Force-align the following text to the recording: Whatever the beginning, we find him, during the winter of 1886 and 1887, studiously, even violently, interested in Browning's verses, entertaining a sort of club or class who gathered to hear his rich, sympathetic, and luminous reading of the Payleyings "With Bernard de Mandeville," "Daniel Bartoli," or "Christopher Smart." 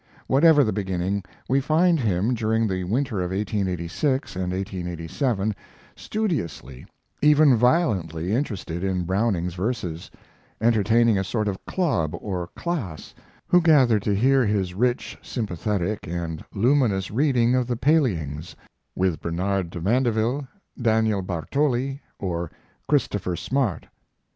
Whatever 0.25 0.63
the 0.63 0.73
beginning, 0.73 1.23
we 1.47 1.61
find 1.61 1.99
him, 1.99 2.33
during 2.33 2.65
the 2.67 2.83
winter 2.85 3.19
of 3.21 3.29
1886 3.29 4.35
and 4.35 4.51
1887, 4.51 5.53
studiously, 5.95 6.87
even 7.21 7.55
violently, 7.55 8.33
interested 8.33 8.83
in 8.83 9.03
Browning's 9.03 9.53
verses, 9.53 10.09
entertaining 10.59 11.19
a 11.19 11.23
sort 11.23 11.47
of 11.47 11.63
club 11.67 12.15
or 12.19 12.47
class 12.55 13.13
who 13.45 13.61
gathered 13.61 14.01
to 14.01 14.15
hear 14.15 14.43
his 14.43 14.73
rich, 14.73 15.19
sympathetic, 15.21 16.07
and 16.07 16.43
luminous 16.51 17.11
reading 17.11 17.53
of 17.53 17.67
the 17.67 17.77
Payleyings 17.77 18.55
"With 18.95 19.21
Bernard 19.21 19.69
de 19.69 19.79
Mandeville," 19.81 20.47
"Daniel 20.81 21.21
Bartoli," 21.21 21.99
or 22.17 22.49
"Christopher 22.87 23.35
Smart." 23.35 23.85